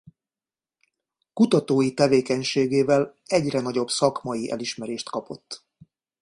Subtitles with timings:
[1.33, 5.65] Kutatói tevékenységével egyre nagyobb szakmai elismerést kapott.